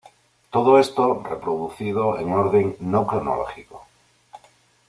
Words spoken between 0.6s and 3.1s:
esto reproducido en orden no